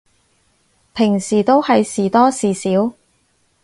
[0.95, 2.91] 平時都係時多時少